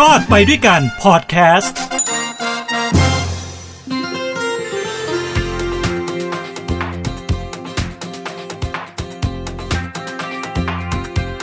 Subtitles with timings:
[0.00, 1.78] รอดไปด้วยกันพอดแคสต์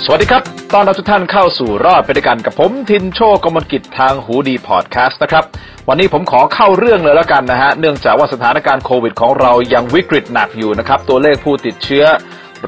[0.06, 0.44] สวัสดีครับ
[0.74, 5.44] ตอนรับทุกท่านเข้าสู่รอดไปด้วยกันกับผมทินโชกมลกิจทางหูดีพอดแคสต์นะครับ
[5.88, 12.06] วันนี้ผมขอเข้าเรื่องเลยแล้วกันนะฮะ เนื่องจากว่าสถานการณ์โควิดของเรายังวิกฤตหนักอยู่นะครับ ตัวเลขผู้ติดเชื้อ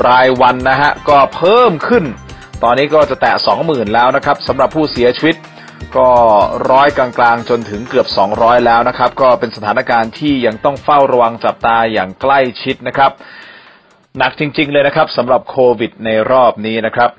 [0.07, 2.03] รายวันนะฮะ ก็เพิ่มขึ้น
[2.63, 5.37] ตอนนี้ก็จะแตะ 20,000 แล้วนะครับสำหรับผู้เสียชีวิต
[5.97, 6.09] ก็
[6.71, 13.11] ร้อยกลางๆจนถึงเกือบ 200 แล้วนะครับ ก็เป็นสถานการณ์ที่ยังต้องเฝ้าระวังจับตาอย่างใกล้ชิดนะครับ
[14.17, 17.11] หนักจริง ๆ เลยนะครับสำหรับโควิดในรอบนี้นะครับ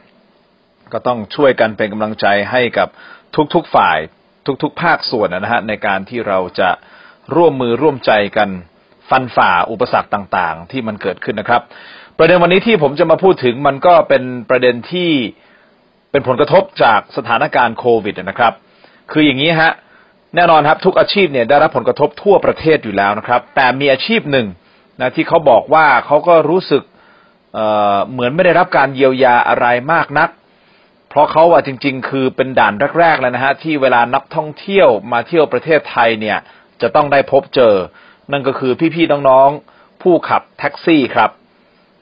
[0.92, 2.88] ก็ต้องช่วยกันเป็นกำลังใจให้กับ
[3.54, 3.98] ทุกๆฝ่าย
[4.62, 6.70] ทุกๆ ภาคส่วนนะฮะในการที่เราจะ
[7.36, 8.48] ร่วมมือร่วมใจกัน
[9.10, 11.62] ฟันฝ่าอุปสรรคต่างๆ ที่มันเกิดขึ้นนะครับ
[12.18, 15.10] ประเด็นวันนี้ที่ผมจะมาพูดถึงมันก็เป็นประเด็นที่
[16.14, 18.52] เป็นผลกระทบจากสถานการณ์โควิดนะครับ
[19.12, 19.72] คืออย่างนี้ฮะ
[20.34, 24.46] แน่นอนครับทุกอาชีพเนี่ยได้รับผลกระทบทั่วประเทศอยู่แล้วนะครับ แต่มีอาชีพหนึ่ง
[25.00, 26.82] นะที่เขาบอกว่าเขาก็รู้สึก
[27.54, 30.30] เเหมือนไม่ได้รับการเยียวยาอะไรมากนัก
[31.08, 36.38] เพราะเขาว่าจริง ๆ คือเป็นด่านแรกๆเลยนะฮะที่เวลานักท่องเที่ยวมาเที่ยวประเทศไทยเนี่ย
[36.82, 37.74] จะต้องได้พบเจอ
[38.32, 41.30] นั่นก็คือพี่ๆน้องๆผู้ขับแท็กซี่ครับ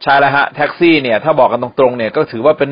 [0.02, 2.70] ใช่แล้วฮะแท็กซี่เนี่ยถ้าบอกกันตรงๆเนี่ยก็ถือว่าเป็น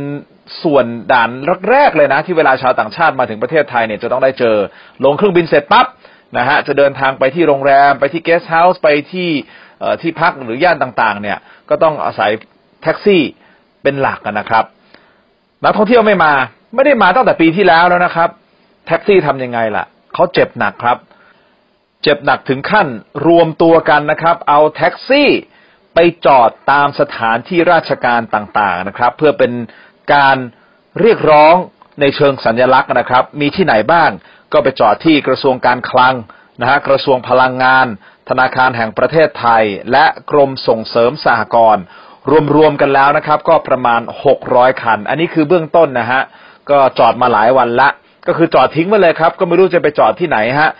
[0.62, 1.30] ส่วนด่าน
[1.70, 4.56] แรกๆเลยนะที่เวลาชาวต่างชาติมาถึงประเทศไทยเนี่ยจะต้องได้เจอ
[5.04, 5.86] ลงเครื่องบินเสร็จปั๊บ
[6.38, 9.30] นะฮะจะเดินทางไปที่โรงแรม ไปที่เกสต์เฮาส์ไปที่
[10.02, 12.30] ที่พักหรือย่านต่างๆ เนี่ยก็ต้องอาศัย
[12.82, 13.22] แท็กซี่
[13.82, 14.64] เป็นหลักนะครับ
[15.64, 16.32] นักท่องเที่ยวไม่มา
[16.74, 18.28] ไม่ได้มาตั้งแต่ปีที่แล้วแล้วนะครับ
[18.86, 19.84] แท็กซี่ทํำยังไงล่ะ
[20.14, 20.96] เขาเจ็บหนักครับ
[22.02, 22.88] เจ็บหนักถึงขั้น
[23.26, 25.28] รวมตัวกันนะครับ เอาแท็กซี่
[25.94, 29.52] ไปจอดตามสถานที่ราชการต่างๆนะครับ เพื่อเป็น
[30.14, 30.36] การ
[31.00, 31.54] เรียกร้อง
[32.00, 34.10] ในเชิงสัญลักษณ์นะครับ มีที่ไหนบ้าง
[34.52, 36.14] ก็ไปจอดที่กระทรวงการคลัง
[36.60, 37.86] นะฮะกระทรวงพลังงาน
[38.28, 41.82] ธนาคารแห่งประเทศไทย และกรมส่งเสริมสหกรณ์
[42.56, 44.00] รวมๆกันแล้วนะครับ ก็ประมาณ
[44.40, 46.22] 600 คัน อันนี้คือเบื้องต้นนะฮะ
[46.70, 47.88] ก็จอดมาหลายวันละ
[48.26, 50.70] ก็คือจอดทิ้งไว้เลยครับ ก็ไม่รู้จะไปจอดที่ไหนฮะ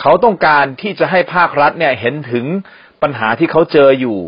[0.00, 2.44] เขาต้องการที่จะให้ภาครัฐเนี่ยเห็นถึง
[3.02, 4.18] ปัญหาที่เขาเจออยู่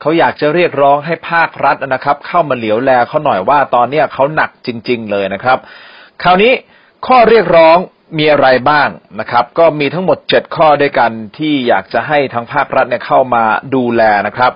[0.00, 5.58] เขาอยากจะเรียกร้องให้ภาครัฐนะครับ เข้ามาเหลียวแลเขาหน่อยว่าตอนนี้เขาหนักจริง ๆ เลยนะครับ
[6.22, 6.52] คราวนี้
[7.06, 7.78] ข้อเรียกร้อง
[8.18, 8.88] มีอะไรบ้าง
[9.20, 14.52] นะครับ ก็มีทั้งหมดเจ็ดข้อด้วยกันที่อยากจะให้ทางภาครัฐเนี่ยเข้ามาดูแลนะครับ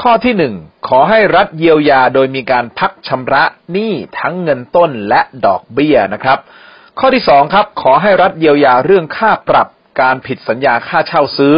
[0.00, 0.54] ข้อที่หนึ่ง
[0.88, 6.38] ขอให้รัฐเยียวยาโดยมีการพักชำระหนี้ทั้งเงินต้นและดอกเบี้ยนะครับ
[6.98, 9.68] ข้อที่สองครับ ขอให้รัฐเยียวยาเรื่องค่าปรับ
[10.00, 11.56] การผิดสัญญาค่าเช่าซื้อ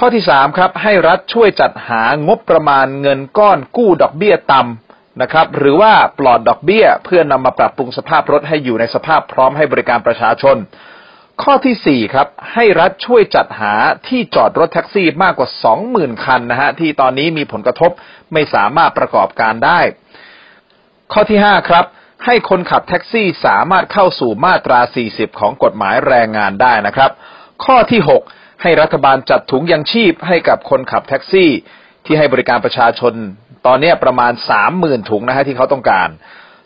[0.00, 10.56] ข้อที่สามครับให้รัฐช่วยจัดหางบประมาณเงินก้อนกู้ดอกเบี้ยต่ำนะครับ หรือว่าปลอดดอกเบี้ย เพื่อนำมาปรับปรุงสภาพรถให้อยู่ในสภาพพร้อมให้บริการประชาชน
[11.42, 13.74] ข้อที่สี่ครับให้รัฐช่วยจัดหา
[14.08, 17.90] ที่จอดรถแท็กซี่มากกว่าสองหมื่นคันนะฮะที่ตอนนี้มีผลกระทบ
[18.32, 19.80] ไม่สามารถประกอบการได้
[21.12, 21.84] ข้อที่ห้าครับ
[22.24, 24.80] ให้คนขับแท็กซี่สามารถเข้าสู่มาตรา
[25.10, 27.10] 40 ของกฎหมายแรงงานได้นะครับ
[27.64, 28.10] ข้อที่ 6
[28.62, 31.50] ให้รัฐบาลจัดถุงยังชีพให้กับคนขับแท็กซี่
[32.04, 33.14] ที่ให้บริการประชาชน
[33.66, 36.08] ตอนนี้ประมาณสามหมื่นถุงนะฮะที่เขาต้องการ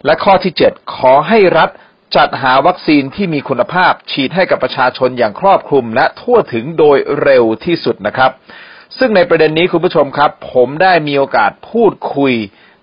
[0.05, 1.71] และข้อที่เจ็ดขอให้รัฐ
[2.17, 8.31] จัดหาวัคซีนที่มีคุณภาพฉีดให้กับประชาชนอย่างครอบคลุมและทั่วถึงโดยเร็วที่สุดนะครับ
[8.99, 12.35] ซึ่งในประเด็นนี้คุณผู้ชมครับ ผมได้มีโอกาสพูดคุย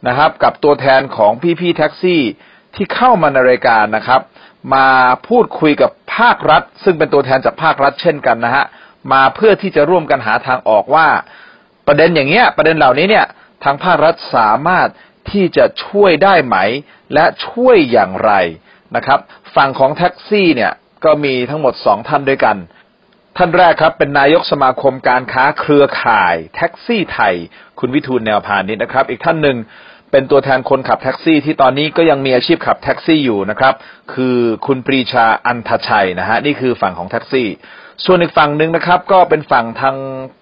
[0.07, 2.22] นะครับ กับตัวแทนของพี่ๆแท็กซี่
[2.75, 4.22] ที่เข้ามาในรายการนะครับ
[4.73, 4.88] มา
[5.28, 8.66] พูดคุยกับภาครัฐ ซึ่งเป็นตัวแทนจากภาครัฐเช่นกันนะฮะ
[9.13, 11.07] มาเพื่อที่จะร่วมกันหาทางออกว่า
[11.88, 13.25] ประเด็นอย่างเงี้ย ประเด็นเหล่านี้เนี่ย
[13.63, 14.88] ทางภาครัฐสามารถ
[15.31, 16.57] ที่จะช่วยได้ไหม
[17.13, 18.31] และช่วยอย่างไร
[18.96, 19.19] นะครับ
[19.56, 20.73] ฝั่งของแท็กซี่เนี่ย
[21.06, 22.57] ก็มีทั้งหมดสองท่านด้วยกัน
[23.38, 27.34] ท่านแรกครับเป็นนายกสมาคมการค้าเครือข่ายแท็กซี่ไทย
[27.79, 29.57] คุณวิฑูรย์ แนวพานิชนะครับ อีกท่านหนึ่ง
[30.12, 33.73] เป็นตัวแทนคนขับแท็กซี่ที่ตอนนี้ก็ยังมีอาชีพขับแท็กซี่อยู่นะครับ
[34.13, 37.47] คือคุณปรีชาอันทชัยนะฮะนี่คือฝั่งของแท็กซี่
[38.05, 39.96] ส่วนอีกฝั่งหนึ่งนะครับ ก็เป็นฝั่งทาง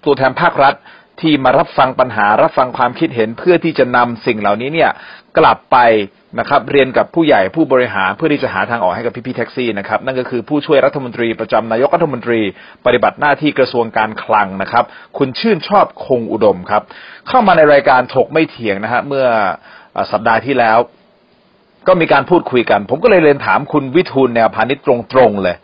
[0.05, 0.75] ตัวแทนภาครัฐ
[1.21, 4.91] ที่มารับฟังปัญหารับฟังความคิดเห็นเพื่อที่จะนำสิ่งเหล่านี้เนี่ย
[5.37, 5.77] กลับไป
[6.39, 12.39] นะครับเรียนกับผู้ใหญ่ผู้บริหารเพื่อที่จะหาทางออกให้กับพี่พี่แท็กซี่นะครับนั่นก็คือผู้ช่วยรัฐมนตรีประจำนายกรัฐมนตรี
[12.85, 14.83] ปฏิบัติหน้าที่กระทรวงการคลังนะครับ
[15.17, 16.83] คุณชื่นชอบคงอุดมครับ
[17.27, 19.25] เข้ามาในรายการถกไม่เถียงนะฮะเมื่อ
[20.11, 20.77] สัปดาห์ที่แล้ว
[21.87, 25.55] ก็มีการพูดคุยกัน ผมก็เลยเรียนถามคุณวิทูลแนวพาณิชย์ตรงๆเลย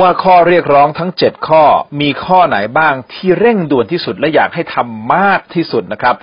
[0.00, 1.64] ว่าข้อเรียกร้องทั้งเจ็ดข้อ
[2.00, 6.14] มีข้อไหนบ้างที่เร่งด่วนที่สุดและอยากให้ทำมากที่สุดนะครับ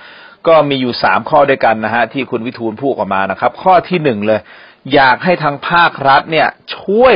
[0.47, 4.39] ก็มีอยู่สามข้อด้วยกันนะฮะที่คุณวิทูลพูดออกมานะครับ ข้อที่หนึ่งเลย
[4.93, 6.47] อยากให้ทางภาครัฐเนี่ย
[6.77, 7.15] ช่วย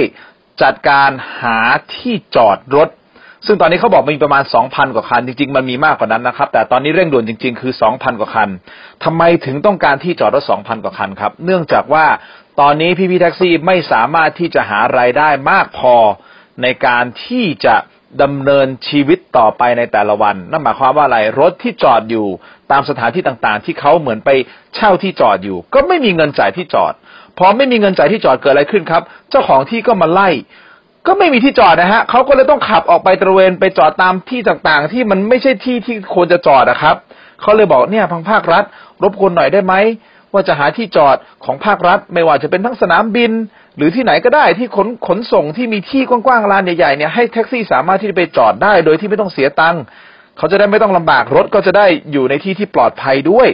[0.62, 1.09] จัดการ
[1.42, 1.59] หา
[1.95, 2.89] ที่จอดรถ
[3.45, 8.50] ซึ่งตอนนี้เขาบอกมีประมาณ 2,000 กว่าคัน จริง ๆ มันมีมากกว่านั้นนะครับ แต่ตอนนี้เร่งด่วนจริง ๆ คือ 2,000 กว่าคัน
[9.04, 12.06] ทำไมถึงต้องการที่จอดรถ 2,000 กว่าคันครับ เนื่องจากว่า
[12.59, 15.95] ตอนนี้พี่พี่แท็กซี่ไม่สามารถที่จะหารายได้มากพอ
[16.63, 17.75] ในการที่จะ
[18.22, 22.28] ดำเนินชีวิตต่อไปในแต่ละวัน นั่นหมายความว่าอะไร รถที่จอดอยู่
[22.72, 24.30] ตามสถานที่ต่างๆ ที่เขาเหมือนไป
[24.75, 26.94] เช่าที่จอดอยู่ ก็ไม่มีเงินจ่ายที่จอด
[27.38, 30.30] พอไม่มีเงินจ่ายที่จอดเกิดอะไรขึ้นครับ เจ้าของที่ก็มาไล่
[31.08, 36.96] ก็ไม่มีที่จอดนะฮะเขาก็เลยต้องขับออกไปตระเวนไปจอดตามที่ต่างๆ ที่มันไม่ใช่ที่ที่ควรจะจอดนะครับ
[37.42, 38.64] เขาเลยบอกเนี่ยพังภาครัฐ
[39.04, 39.74] รบกวนหน่อยได้ไหม
[40.34, 43.31] ว่าจะหาที่จอดของภาครัฐ ไม่ว่าจะเป็นทั้งสนามบิน
[43.77, 49.81] หรือที่ไหนก็ได้ที่ขนขนส่งที่มีที่กว้างๆลานใหญ่ๆเนี่ยให้แท็กซี่สามารถที่จะไปจอดได้โดยที่ไม่ต้องเสียตังค์
[50.38, 53.47] เขาจะได้ไม่ต้องลำบากรถก็จะได้อยู่ในที่ที่ปลอดภัยด้วย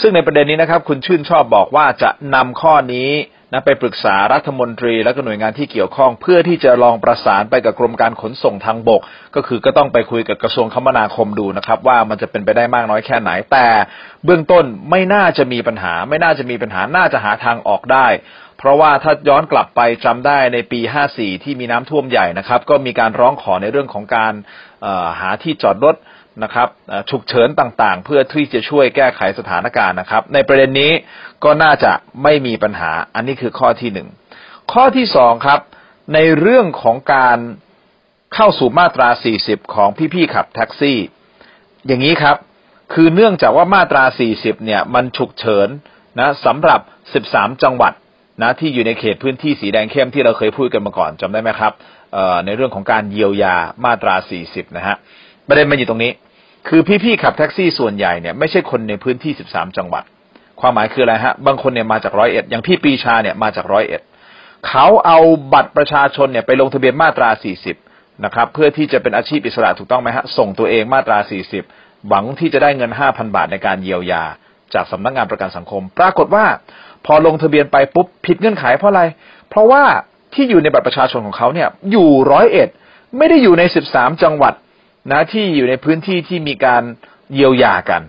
[0.00, 3.10] ซึ่งในประเด็นนี้นะครับ คุณชื่นชอบบอกว่าจะนำข้อนี้
[3.52, 9.00] นะไปปรึกษารัฐมนตรีและก็หน่วยงานที่เกี่ยวข้อง เพื่อที่จะลองประสานไปกับกรมการขนส่งทางบก
[9.36, 13.66] ก็คือก็ต้องไปคุยกับกระทรวงคมนาคมดูนะครับ ว่ามันจะเป็นไปได้มากน้อยแค่ไหนแต่
[14.24, 18.06] เบื้องต้นไม่น่าจะมีปัญหา ไม่น่าจะมีปัญหาน่าจะหาทางออกได้
[18.58, 20.80] เพราะว่าถ้าย้อนกลับไปจำได้ในปี
[21.12, 24.32] 54 ที่มีน้ำท่วมใหญ่นะครับ ก็มีการร้องขอในเรื่องของการ
[25.20, 25.96] หาที่จอดรถ
[26.42, 26.68] นะครับ
[27.10, 30.92] ฉุกเฉินต่างๆ เพื่อที่จะช่วยแก้ไขสถานการณ์นะครับ ในประเด็นนี้
[31.44, 31.92] ก็น่าจะ
[32.22, 34.08] ไม่มีปัญหา อันนี้คือข้อที่หนึ่ง
[34.72, 35.60] ข้อที่สองครับ
[36.14, 37.38] ในเรื่องของการ
[38.34, 39.08] เข้าสู่มาตรา
[39.42, 40.98] 40 ของพี่ๆขับแท็กซี่
[41.86, 42.36] อย่างนี้ครับ
[42.94, 44.04] คือเนื่องจากว่ามาตรา
[44.34, 45.68] 40 เนี่ยมันฉุกเฉิน
[46.20, 46.80] นะสำหรับ
[47.22, 47.92] 13 จังหวัด
[48.42, 51.72] นะที่อยู่ในเขตพื้นที่สีแดงเข้มที่เราเคยพูดกันมาก่อนจำได้ไหมครับ
[52.44, 54.14] ในเรื่องของการเยียวยามาตรา
[54.46, 54.96] 40 นะฮะ
[55.48, 56.12] ประเด็นมันอยู่ตรงนี้
[56.68, 60.04] คือพี่ๆขับแท็กซี่ส่วนใหญ่เนี่ยไม่ใช่คนในพื้นที่ 13 จังหวัด
[60.60, 64.00] ความหมายคืออะไรฮะ บางคนเนี่ยมาจากร้อยเอ็ดอย่างพี่ปีชาเนี่ยมาจากร้อยเอ็ด
[64.68, 65.18] เขาเอา
[65.52, 67.28] บัตรประชาชนเนี่ยไปลงทะเบียนมาตรา
[67.76, 71.18] 40 นะครับเพื่อที่จะเป็นอาชีพอิสระถูกต้องไหมฮะส่งตัวเองมาตรา
[71.62, 74.24] 40 หวังที่จะได้เงิน 5,000 บาทในการเยียวยา
[74.74, 76.44] จากสำนักงงานประกันสังคม ปรากฏว่า
[77.06, 79.02] พอลงทะเบียนไปปุ๊บผิดเงื่อนไขเพราะอะไร
[79.50, 79.82] เพราะว่า
[80.34, 82.68] ที่อยู่ในบัตรประชาชนของเขาเนี่ยอยู่ร้อยเอ็ด
[83.18, 84.54] ไม่ได้อยู่ใน13จังหวัด
[85.12, 86.82] นะที่อยู่ในพื้นที่ที่มีการ
[87.34, 88.02] เยียวยากัน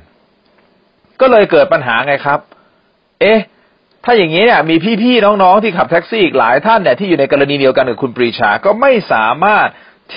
[1.21, 2.39] ก็เลยเกิดปัญหาไงครับ
[3.21, 3.39] เอ๊ะ
[4.03, 9.67] ถ้าอย่างนี้เนี่ยมีพี่ๆน้องๆที่ขับแท็กซี่อีกหลายท่านเนี่ยที่อยู่ในกรณีเดียวกันกับคุณปรีชาก็ไม่สามารถ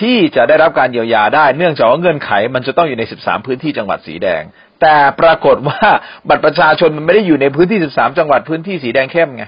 [0.00, 4.42] ที่จะได้รับการเยียวยาได้ เนื่องจากว่าเงื่อนไข มันจะต้องอยู่ใน 13 พื้นที่จังหวัดสีแดง
[4.80, 5.80] แต่ปรากฏว่า
[6.28, 9.44] บัตรประชาชนมันไม่ได้อยู่ในพื้นที่ 13 จังหวัดพื้นที่สีแดงเข้มไง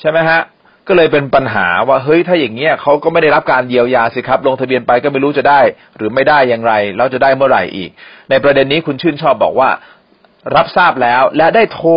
[0.00, 0.40] ใช่ไหมฮะ
[0.88, 5.60] ก็เลยเป็นปัญหาว่าเฮ้ยถ้าอย่างเงี้ยเขาก็ไม่ได้รับการเยียวยาสิครับ ลงทะเบียนไปก็ไม่รู้จะได้
[5.96, 7.90] หรือไม่ได้อย่างไร แล้วจะได้เมื่อไหร่อีก
[8.30, 9.70] ในประเด็นนี้คุณชื่นชอบบอกว่า
[10.56, 11.90] รับทราบแล้วและได้โทร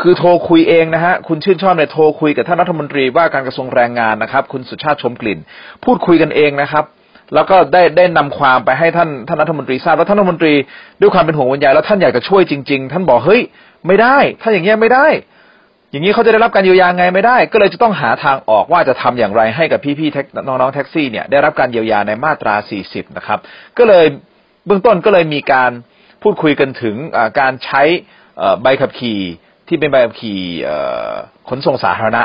[0.00, 5.38] คือโทรคุยเองนะฮะ คุณชื่นชอบเนี่ยโทรคุยกับท่านรัฐมนตรีว่าการกระทรวงแรงงานนะครับ คุณสุชาติชมกลิ่น
[5.84, 6.84] พูดคุยกันเองนะครับ
[7.34, 10.54] แล้วก็ได้ได้นำความไปให้ท่านท่านรัฐมนตรีทราบแล้วท่านรัฐมนตรี
[11.00, 13.40] ด้วยความเป็นห่วงวิญญาแล้วท่านอยากจะช่วยจริง ๆ ท่านบอกเฮ้ย
[13.86, 15.06] ไม่ได้ ถ้าอย่างเงี้ยไม่ได้
[15.90, 22.54] อย่างนี้เขาจะได้รับการเยียวยาไงไม่ได้ ก็เลยจะต้องหาทางออกว่าจะทำอย่างไรให้กับพี่ๆน้องๆแท็กซี่เนี่ยได้รับการเยียวยาในมาตรา
[22.86, 23.38] 40 นะครับ
[23.78, 24.06] ก็เลย
[24.66, 25.70] เบื้องต้นก็เลยมีการ
[26.22, 26.96] พูดคุยกันถึง
[27.40, 27.82] การใช้
[28.62, 29.20] ใบขับขี่
[29.68, 30.40] ที่เป็นใบขับขี่
[31.48, 32.22] ขนส่งสาธารณะ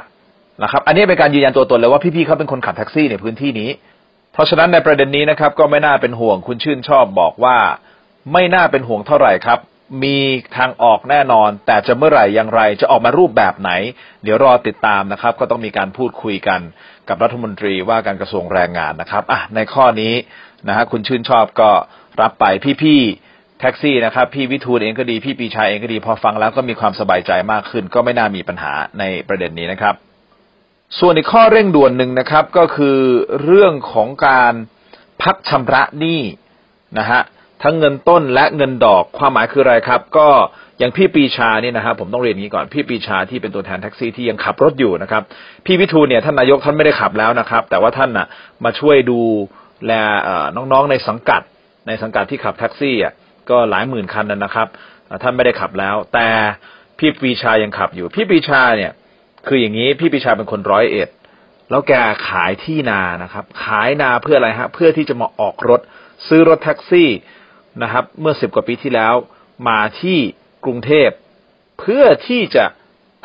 [0.63, 3.69] นะครับ อันนี้เป็นการยืนยันตัวตนเลยว่าพี่ๆเขาเป็นคนขับแท็กซี่ในพื้นที่นี้
[4.37, 7.57] เพราะฉะนั้นในประเด็นนี้นะครับ ก็ไม่น่าเป็นห่วงคุณชื่นชอบบอกว่า
[8.33, 9.59] ไม่น่าเป็นห่วงเท่าไหร่ครับ
[10.03, 10.17] มี
[10.57, 13.71] ทางออกแน่นอน แต่จะเมื่อไหร่อย่างไรจะออกมารูปแบบไหน
[14.23, 16.61] เดี๋ยวรอติดตามนะครับ ก็ต้องมีการพูดคุยกัน
[17.09, 20.13] กับรัฐมนตรีว่าการกระทรวงแรงงานนะครับอะในข้อนี้
[20.67, 21.71] นะฮะคุณชื่นชอบก็
[22.21, 22.45] รับไป
[22.83, 29.95] พี่ๆแท็กซี่นะครับ พี่วิทูลเองก็ดีพี่ปีชายเองก็ดีพอฟังแล้วก็มีความสบายใจมากขึ้น ก็ไม่น่ามีปัญหาในประเด็นนี้นะครับ
[30.99, 32.97] ส่วนอีกข้อเร่งด่วนหนึ่งนะครับ ก็คือ
[33.43, 34.53] เรื่องของการ
[35.21, 36.21] พักชำระหนี้
[36.99, 37.21] นะฮะ
[37.63, 40.27] ทั้งเงินต้นและเงินดอกความหมายคืออะไรครับ ก็
[40.79, 45.23] อย่างพี่ปีชาเนี่ยนะครับผมต้องเรียนงี้ก่อนพี่ปีชาที่เป็นตัวแทนแท็กซี่ที่ยังขับรถอยู่นะครับ
[45.65, 48.27] พี่วิทูเนี่ยท่านนายกท่านไม่ได้ขับแล้วนะครับ แต่ว่าท่านน่ะ
[48.63, 49.19] มาช่วยดู
[49.85, 49.91] แล
[50.55, 51.41] น้องๆในสังกัด
[51.87, 53.13] ในสังกัดที่ขับแท็กซี่อะ
[53.49, 54.67] ก็หลายหมื่นคันนะครับ
[55.23, 56.27] ท่านไม่ได้ขับแล้ว แต่
[56.99, 58.91] พี่ปีชายังขับอยู่ พี่ปีชาเนี่ย
[59.47, 61.09] คืออย่างนี้พี่ปีชาเป็นคนร้อยเอ็ด
[61.69, 61.93] แล้วแก
[62.27, 65.81] ขายที่นานะครับ ขายนาเพื่ออะไรฮะ เพื่อที่จะมาออกรถ
[66.27, 67.09] ซื้อรถแท็กซี่
[67.83, 69.13] นะครับ เมื่อสิบกว่าปีที่แล้ว
[69.67, 70.19] มาที่
[70.65, 71.09] กรุงเทพ
[71.79, 72.65] เพื่อที่จะ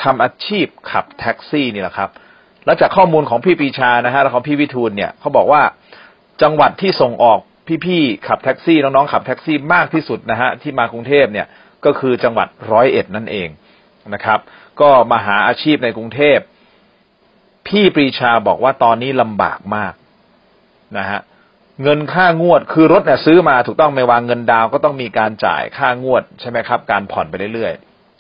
[0.03, 2.11] ทำอาชีพขับแท็กซี่นี่แหละครับ
[2.67, 5.63] แล้วจากข้อมูลของพี่ปีชานะฮะและของพี่วิทูลเนี่ยเขาบอกว่า
[6.43, 7.39] จังหวัดที่ส่งออก
[7.87, 11.47] พี่ๆขับแท็กซี่น้องๆขับแท็กซี่มากที่สุดนะฮะที่มากรุงเทพเนี่ย
[11.85, 13.49] ก็คือจังหวัดร้อยเอ็ดนั่นเอง
[14.15, 14.39] นะครับ
[14.81, 16.39] ก็มาหาอาชีพในกรุงเทพ
[17.67, 19.95] พี่ปรีชาบอกว่าตอนนี้ลำบากมาก
[20.99, 21.21] นะฮะ
[21.83, 27.73] เงินค่างวดคือรถเนี่ยซื้อมาถูกต้องไม่วางเงินดาวก็ต้องมีการจ่ายค่างวดใช่ไหมครับ การผ่อนไปเรื่อย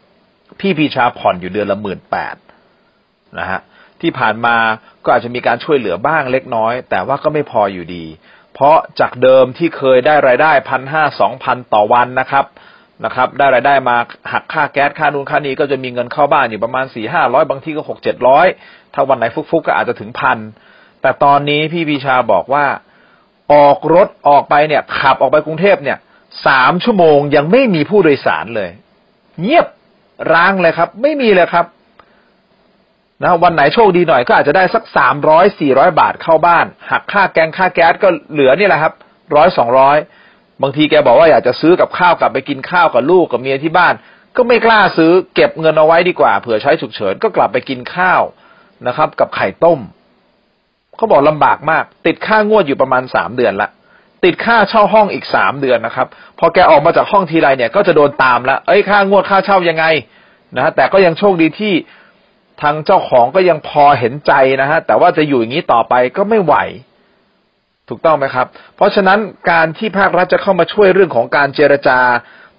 [0.06, 2.36] ๆพี่พีชาผ่อนอยู่เดือนละหมื่นแปด
[3.38, 3.60] นะฮะ
[4.00, 4.56] ที่ผ่านมา
[5.04, 8.04] ก็อาจจะมีการช่วยเหลือบ้างเล็กน้อย แต่ว่าก็ไม่พออยู่ดี
[8.54, 12.44] เพราะจากเดิมที่เคยได้รายได้พันห้าสองพันต่อวันนะครับ
[13.04, 13.96] นะครับ ได้รายได้มา
[14.32, 18.46] หักค่าแก๊สค่านูนค่านี้ก็จะมีเงินเข้าบ้านอยู่ประมาณสี่ห้าร้อยบางทีก็หกเจ็ดร้อย
[18.94, 20.38] ถ้าวันไหนฟุกๆก็อาจจะถึงพัน
[21.02, 22.64] แต่ตอนนี้พี่พีชาบอกว่า
[23.52, 25.98] ออกรถออกไปเนี่ยขับออกไปกรุงเทพเนี่ย
[26.46, 28.70] สามชั่วโมงยังไม่มีผู้โดยสารเลย
[29.40, 29.66] เงียบ
[30.32, 31.66] ร้างเลยครับ ไม่มีเลยครับ
[33.22, 38.92] นะวันไหนโชคดีหน่อยก็อาจจะได้สักสามร้อยสี่ร้อยบาทเข้าบ้าน หักค่าแกงค่าแก๊สก็เหลือนี่แหละครับ
[39.36, 39.96] ร้อยสองร้อย
[40.62, 43.94] บางทีแกบอกว่าอยากจะซื้อกับข้าวกลับไปกินข้าวกับลูกกับเมียที่บ้าน
[44.36, 48.22] ก็ไม่กล้าซื้อเก็บเงินเอาไว้ดีกว่าเผื่อใช้ฉุกเฉินก็กลับไปกินข้าว
[48.86, 49.80] นะครับ กับไข่ต้ม
[50.96, 53.68] เขาบอกลำบากมาก ติดค่างวดอยู่ประมาณสามเดือนละ
[54.24, 56.06] ติดค่าเช่าห้องอีกสามเดือนนะครับ
[56.38, 59.84] พอแกออกมาจากห้องทีไรเนี่ย ก็จะโดนตามละเอ้ยค่างวดค่าเช่ายังไง
[60.56, 61.74] นะฮะแต่ก็ยังโชคดีที่
[62.62, 66.54] ทางเจ้าของก็ยังพอเห็นใจนะฮะแต่ว่าจะอยู่อย่างนี้ต่อไปก็ไม่ไหว
[67.92, 68.46] ถูกต้องไหมครับ
[68.76, 69.18] เพราะฉะนั้น
[69.50, 71.98] การที่ภาครัฐจะเข้ามาช่วยเรื่องของการเจรจา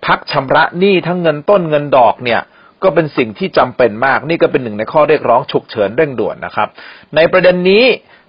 [0.06, 2.42] พักชำระหนี้ทั้งเงินต้นเงินดอกเนี่ย
[2.84, 6.68] ก็เป็นสิ่งที่จำเป็นมาก นี่ก็เป็นหนึ่งในข้อเรียกร้องฉุกเฉินเร่งด่วนนะครับ
[7.16, 7.84] ในประเด็นนี้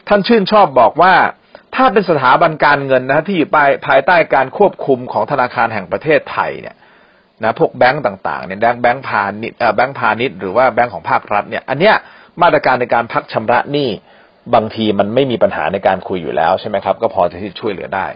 [0.08, 1.14] ท่านชื่นชอบบอกว่า
[1.74, 6.76] ถ้าเป็นสถาบันการเงินนะที่อยู่ภายภายใต้การควบคุมของธนาคารแห่งประเทศไทยเนี่ย
[7.42, 11.94] นะพวกแบงก์ต่างๆเนี่ยแบงก์แบงก์พาณิชย์แบงก์พาณิชย์หรือว่าแบงก์ของภาครัฐเนี่ยอันเนี้ย
[12.42, 13.88] มาตรการในการพักชำระหนี้
[14.54, 18.06] บางทีมันไม่มีปัญหาในการคุยอยู่แล้วใช่ไหมครับ ก็พอจะที่ช่วยเหลือได้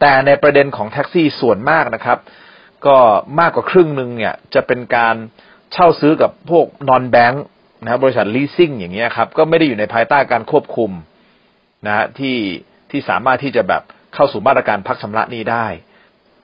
[0.00, 2.18] แต่ในประเด็นของแท็กซี่ส่วนมากนะครับ
[2.86, 2.96] ก็
[3.40, 5.14] มากกว่าครึ่งหนึ่งเนี่ยจะเป็นการ
[5.72, 7.44] เช่าซื้อกับพวกนอนแบงก์
[7.82, 10.90] นะบริษัทลีสซิ่งอย่างเงี้ยครับก็ไม่ได้อยู่ในภายใต้การควบคุม
[11.86, 12.38] นะฮะที่
[12.90, 13.82] ที่สามารถที่จะแบบ
[14.14, 15.66] เข้าสู่มาตรการพักชำระหนี้ได้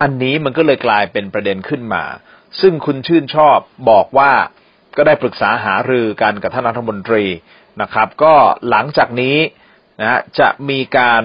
[0.02, 2.04] อันนี้มันก็เลยกลายเป็นประเด็นขึ้นมา
[2.60, 3.58] ซึ่งคุณชื่นชอบ
[3.90, 4.32] บอกว่า
[4.96, 7.24] ก็ได้ปรึกษาหารือกันกับท่านรัฐมนตรี
[7.82, 8.34] นะครับ ก็
[8.70, 9.36] หลังจากนี้
[10.02, 11.22] นะจะมีการ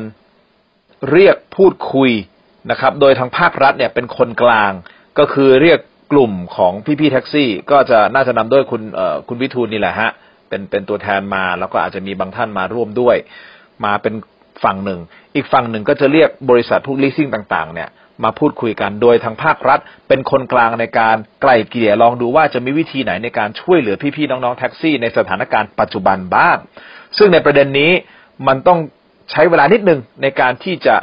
[1.11, 2.11] เรียกพูดคุย
[2.71, 4.71] นะครับ โดยทางภาครัฐเนี่ยเป็นคนกลาง
[5.19, 5.79] ก็คือเรียก
[6.11, 8.81] กลุ่มของพี่ๆแท็กซี่ ก็จะน่าจะนำด้วยคุณ
[9.27, 10.11] คุณวิทูลนี่แหละฮะ
[10.49, 13.15] เป็นเป็นตัวแทนมาแล้วก็อาจจะมีบางท่านมาร่วมด้วย
[13.85, 14.13] มาเป็น
[14.63, 14.99] ฝั่งหนึ่ง
[15.35, 17.89] อีกฝั่งหนึ่งก็จะเรียกบริษัทพวกลีสซิ่งต่าง ๆ เนี่ย
[18.23, 26.57] มาพูดคุยกัน โดยทางภาครัฐ เป็นคนกลางในการไกล่เกลี่ยลองดูว่าจะมีวิธีไหนในการช่วยเหลือพี่ๆน้องๆแท็กซี่ในสถานการณ์ปัจจุบันบ้าง
[27.17, 27.91] ซึ่งในประเด็นนี้
[28.47, 28.79] มันต้อง
[29.31, 30.95] ใช้เวลานิดนึงในการที่จะ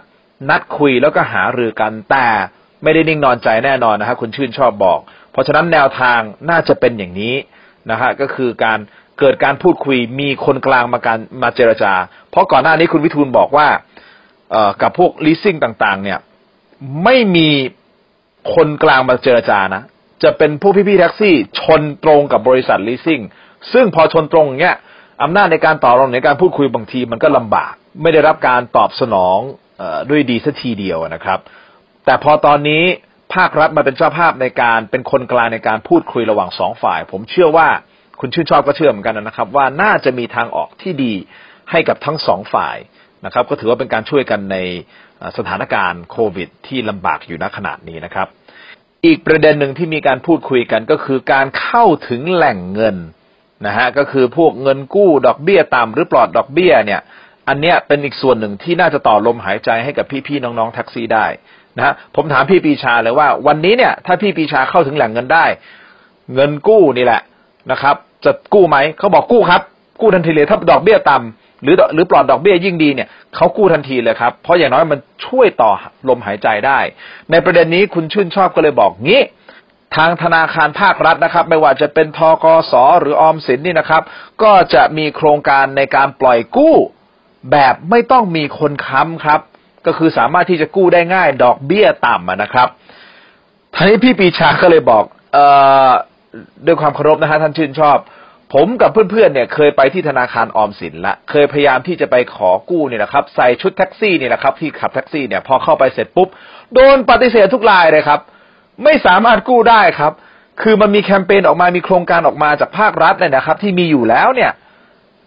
[0.50, 2.26] นัดคุยแล้วก็หารือกันแต่
[2.82, 4.98] ไม่ได้นิ่งนอนใจแน่นอนนะฮะคุณชื่นชอบบอก
[5.32, 7.34] เพราะฉะนั้นแนวทางน่าจะเป็นอย่างนี้
[7.90, 8.78] นะฮะก็คือการ
[9.18, 11.92] เกิดการพูดคุยมีคนกลางมาการมาเจรจา
[12.30, 13.68] เพราะก่อนหน้านี้คุณวิทูลบอกว่า
[14.82, 16.18] กับพวกลีสซิ่งต่างๆ เนี่ย
[17.04, 17.48] ไม่มี
[18.54, 19.82] คนกลางมาเจรจานะ
[20.22, 23.20] จะเป็นผู้พี่ๆแท็กซี่ ชนตรงกับบริษัทลีสซิ่ง
[23.72, 24.76] ซึ่งพอชนตรงเนี้ย
[25.22, 27.72] อำนาจในการต่อรองในการพูดคุยบางทีมันก็ลำบาก
[28.02, 29.38] ไม่ได้รับการตอบสนอง
[29.80, 31.38] อด้วยดีสักทีเดียวนะครับ
[32.04, 32.82] แต่พอตอนนี้
[33.34, 37.68] ภาครัฐมาเป็นเจ้าภาพในการเป็นคนกลางในการพูดคุยระหว่างสองฝ่าย ผมเชื่อว่า
[38.20, 41.14] คุณชื่นชอบก็เชื่อเหมือนกันนะครับ ว่าน่าจะมีทางออกที่ดี
[41.70, 42.76] ให้กับทั้งสองฝ่าย
[43.24, 44.56] นะครับ ก็ถือว่าเป็นการช่วยกันใน
[45.38, 48.28] สถานการณ์โควิด ที่ลำบากอยู่ณขณะนี้นะครับ
[49.06, 52.96] อีกประเด็นหนึ่งที่มีการพูดคุยกันก็คือการเข้าถึงแหล่งเงิน
[53.66, 57.00] นะฮะก็คือพวกเงินกู้ดอกเบี้ยต่ำหรือปลอดดอกเบี้ยเนี่ย
[57.48, 61.26] อันเนี้ยเป็นอีกส่วนหนึ่งที่น่าจะต่อลมหายใจให้กับพี่ๆน้องๆแท็กซี่ได้
[61.76, 65.44] นะฮะผมถามพี่ปีชาเลยว่า วันนี้เนี่ย ถ้าพี่ปีชาเข้าถึงแหล่งเงินได้
[66.34, 67.22] เงินกู้นี่แหละ
[67.70, 69.62] นะครับ จะกู้ไหมเขาบอกกู้ครับ
[70.00, 75.72] กู้ทันทีเลยถ้าดอกเบี้ยต่ำ หรือหรือปลอดดอกเบี้ยยิ่งดีเนี่ยเขากู้ทันทีเลยครับเพราะอย่างน้อยมันช่วยต่อ
[76.08, 76.78] ลมหายใจได้
[77.30, 79.22] ในประเด็นนี้คุณชื่นชอบก็เลยบอกงี้
[79.96, 84.02] ทางธนาคารภาครัฐนะครับ ไม่ว่าจะเป็นทกสหรือออมสินนี่นะครับ
[84.42, 86.76] ก็จะมีโครงการในการปล่อยกู้
[87.52, 89.40] แบบไม่ต้องมีคนค้ำครับ
[89.86, 92.68] ก็คือสามารถที่จะกู้ได้ง่าย ดอกเบี้ยต่ำนะครับ
[93.74, 95.44] ทีนี้พี่ปีชาก็เลยบอก เอ่
[95.88, 95.90] อ
[96.66, 97.98] ด้วยความเคารพนะฮะท่านชื่นชอบ
[98.52, 106.28] ผมกับเพื่อนๆเนี่ยเคยไปที่ธนาคารออมสินละ เคยพยายามที่จะไปขอกู้เนี่ยนะครับ ใส่ชุดแท็กซี่เนี่ยนะครับ ที่ขับแท็กซี่เนี่ยพอเข้าไปเสร็จปุ๊บ
[106.74, 108.20] โดนปฏิเสธทุกรายเลยครับ
[108.84, 110.12] ไม่สามารถกู้ได้ครับ
[110.62, 114.52] คือมันมีแคมเปญออกมามีโครงการออกมาจากภาครัฐเนี่ยนะครับ ที่มีอยู่แล้วเนี่ย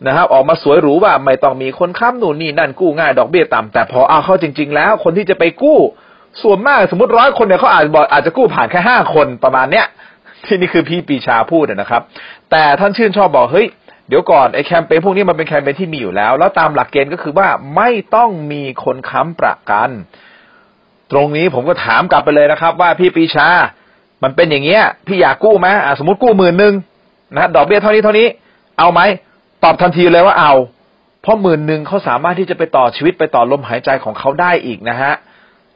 [0.08, 5.80] นะครับออกมาสวยหรูว่าไม่ต้องมีคนค้ำหนูนนี่นั่นกู้ง่ายดอกเบี้ยต่ำแต่พอเอาเข้าจริง ๆ แล้ว คนที่จะไปกู้
[6.42, 9.88] ส่วนมากสมมติร้อยคนเนี่ยเขาอาจอาจจะกู้ผ่านแค่ห้าคนประมาณเนี้ย
[10.46, 12.02] ที่นี่คือพี่ปีชาพูดนะครับ
[12.52, 13.68] แต่ท่านชื่นชอบบอกเฮ้ย
[14.08, 19.90] เดี๋ยวก่อนไอ้แคมเปญพวกนี้มันเป็นแคมเปญที่มีอยู่แล้ว แล้วตามหลักเกณฑ์ก็คือว่าไม่ต้องมีคนค้ำประกัน
[21.12, 23.48] ตรงนี้ผมก็ถามกลับไปเลยนะครับ ว่าพี่ปีชา
[24.24, 25.68] มันเป็นอย่างเงี้ย พี่อยากกู้ไหม
[26.00, 26.74] สมมติกู้หมื่นหนึ่ง
[27.36, 28.28] นะดอกเบี้ยเท่านี้เท่านี้
[28.80, 29.02] เอาไหม
[29.64, 30.54] ตอบทันทีเลยว่าเอา
[31.22, 35.14] เพราะหมื่นหนึ่งเขาสามารถที่จะไปต่อชีวิตไปต่อลมหายใจของเขาได้อีกนะฮะ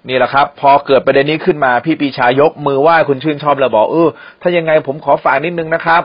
[0.09, 4.09] นี่แหละครับ พอเกิดประเด็นนี้ขึ้นมาพี่ปีชายกมือไหว้คุณชื่นชอบแล้วบอกเออ
[4.41, 6.01] ถ้ายังไงผมขอฝากนิดนึงนะครับ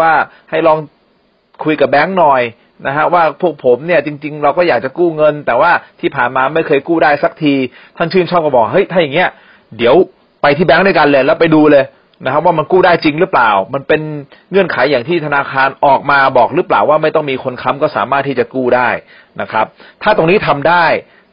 [0.00, 0.12] ว่า
[0.50, 0.78] ให้ลอง
[1.64, 2.42] คุยกับแบงค์หน่อย
[2.86, 5.70] นะฮะว่าพวกผมเนี่ยจริง ๆ เราก็อยากจะกู้เงิน แต่ว่า
[6.00, 7.54] ที่ผ่านมาไม่เคยกู้ได้สักที
[7.96, 9.28] ท่านชื่นชอบก็บอกเฮ้ยถ้าอย่างเงี้ย
[9.78, 9.94] เดี๋ยว
[10.42, 11.84] ไปที่แบงค์ด้วยกันเลยแล้วไปดูเลย
[12.24, 14.00] นะครับว่ามันกู้ได้จริงหรือเปล่า มันเป็น
[14.50, 18.88] เงื่อนไขอย่างที่ธนาคารออกมาบอกหรือเปล่าว่าไม่ต้องมีคนค้ำก็สามารถที่จะกู้ได้
[19.40, 19.66] นะครับ
[20.02, 20.84] ถ้าตรงนี้ทำได้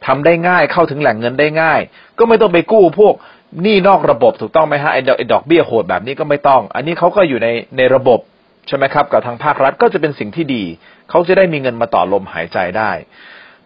[0.06, 1.80] ทำได้ง่ายเข้าถึงแหล่งเงินได้ง่าย
[2.18, 3.14] ก็ไม่ต้องไปกู้พวก
[3.62, 8.20] หนี้นอกระบบถูกต้องไหมฮะไอ้ดอกเบี้ยโหดแบบนี้ก็ไม่ต้อง อันนี้เขาก็อยู่ในในระบบ
[8.68, 10.64] ใช่ไหมครับกับทางภาครัฐก็จะเป็นสิ่งที่ดี
[11.10, 12.90] เขาจะได้มีเงินมาต่อลมหายใจได้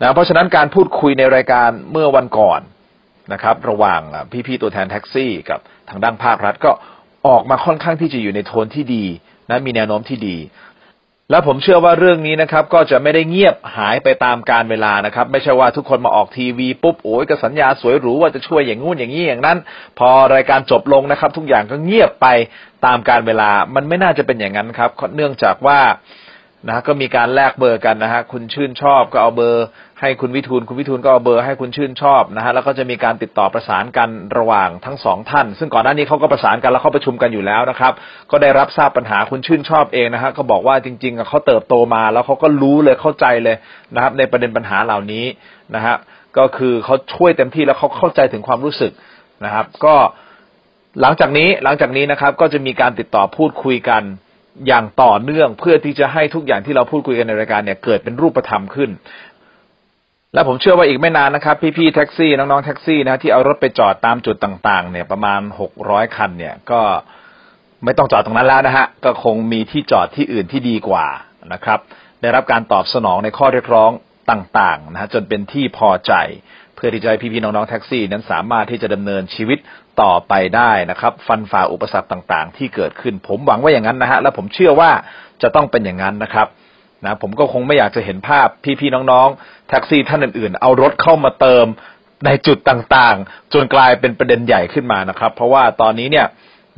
[0.02, 2.60] นะเพราะฉะนั้นการพูดคุยในรายการเมื่อวันก่อน
[3.32, 4.00] นะครับ ระหว่าง
[4.46, 6.70] พี่ๆตัวแทนแท็กซี่ กับทางด้านภาครัฐก็
[7.28, 9.04] ออกมาค่อนข้างที่จะอยู่ในโทนที่ดี
[9.50, 10.36] นะมีแนวโน้มที่ดี
[11.30, 19.58] และผมเชื่อว่าเรื่องนี้นะครับ ก็จะไม่ได้เงียบหายไปตามการเวลานะครับ ไม่ใช่ว่าทุกคนมาออกทีวีปุ๊บโอ้ยกสัญญาสวยหรูว่าจะช่วยอย่างงู้นอย่างนี้อย่างนั้น
[19.98, 22.26] พอรายการจบลงนะครับ ทุกอย่างก็เงียบไป
[22.86, 25.78] ตามการเวลา มันไม่น่าจะเป็นอย่างนั้นครับเนื่องจากว่า
[26.66, 29.66] นะก็มีการแลกเบอร์กันนะฮะคุณชื่นชอบก็เอาเบอร์
[30.00, 37.92] ให้คุณวิทูลคุณวิทูลก็เอาเบอร์ให้คุณชื่นชอบนะฮะแล้วก็จะมีการติดต่อประสานกันระหว่างทั้งสองท่าน ซึ่งก่อนหน้านี้เขาก็ประสานกันแล้วเขาประชุมกันอยู่แล้วนะครับ
[38.30, 43.56] ก็ได้รับทราบปัญหาคุณชื่นชอบเองนะฮะก็บอกว่าจริงๆเขาเติบโตมาแล้วเขาก็รู้เลยเข้าใจเลย
[43.94, 45.24] นะครับ ในประเด็นปัญหาเหล่านี้
[45.74, 45.96] นะฮะ
[46.38, 48.92] ก็คือเขาช่วยเต็มที่แล้วเขาเข้าใจถึงความรู้สึก
[49.44, 49.94] นะครับ ก็
[51.00, 54.02] หลังจากนี้หลังจากนี้นะครับ ก็จะมีการติดต่อพูดคุยกัน
[54.66, 58.90] อย่างต่อเนื่องเพื่อที่จะให้ทุกอย่างที่เราพูดคุยกันในรายการเนี่ยเกิดเป็นรูปธรรมขึ้น
[60.34, 66.80] และผมเชื่อว่าอีกไม่นานนะครับ พี่ๆแท็กซี่น้องๆแท็กซี่นะที่เอารถไปจอดตามจุดต่าง ๆ เนี่ยประมาณหกร้อยคันเนี่ยก็
[67.84, 71.06] ไม่ต้องจอดตรงนั้นแล้วนะฮะก็คงมีที่จอดที่อื่นที่ดีกว่า
[71.52, 71.78] นะครับ
[72.22, 73.90] ได้รับการตอบสนองในข้อเรียกร้อง
[74.30, 76.12] ต่างๆนะฮะจนเป็นที่พอใจ
[76.78, 79.58] เพื่อที่จะให้พี่ๆน้องๆแท็กซี่ นั้นสามารถที่จะดำเนินชีวิต
[80.02, 84.90] ต่อไปได้นะครับ ฟันฝ่าอุปสรรคต่างๆ ที่เกิดขึ้น ผมหวังว่าอย่างนั้นนะฮะและผมเชื่อว่า
[85.42, 86.46] จะต้องเป็นอย่างนั้นนะครับ
[87.04, 88.48] นะผมก็คงไม่อยากจะเห็นภาพ
[88.80, 91.66] พี่ๆน้องๆแท็กซี่ท่านอื่นๆ เอารถเข้ามาเติม
[92.26, 96.26] ในจุดต่างๆ จนกลายเป็นประเด็นใหญ่ขึ้นมานะครับ เพราะว่าตอนนี้เนี่ย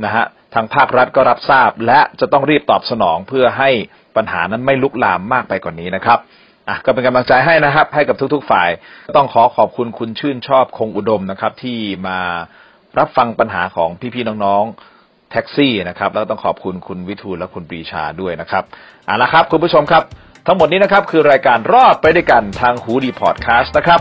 [0.05, 3.71] นะฮะทางภาครัฐก็รับทราบ และจะต้องรีบตอบสนองเพื่อให้
[4.17, 6.19] ปัญหานั้นไม่ลุกลามมากไปกว่านนี้นะครับ
[6.71, 8.69] อะก็เป็นกำลังใจให้นะครับ ให้กับทุก ๆ ฝ่าย
[9.17, 11.79] ต้องขอขอบคุณคุณชื่นชอบคงอุดมนะครับ ที่
[12.09, 12.19] มา
[12.99, 18.65] รับฟังปัญหาของพี่ๆน้องๆแท็กซี่นะครับ แล้วต้องขอบคุณคุณวิทูลและคุณปรีชาด้วยนะครับ
[19.07, 20.03] เอาละครับ คุณผู้ชมครับ
[20.47, 24.01] ทั้งหมดนี้นะครับคือรายการรอดไปด้วยกันทางหูดีพอดแคสต์นะครับ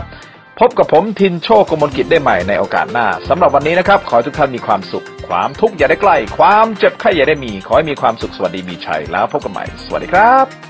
[0.60, 10.69] พบกับผมทินโชคกมลกิจได้ใหม่ในโอกาสหน้าสำหรับวันนี้นะครับ ขอให้ทุกท่านมีความสุข ความทุกข์อย่าได้ใกล้ ความเจ็บไข้อย่าได้มี ขอให้มีความสุขสวัสดีมีชัยแล้วพบกันใหม่ สวัสดีครับ